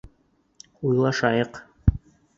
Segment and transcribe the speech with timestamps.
[0.91, 1.63] —Уйлашайыҡ.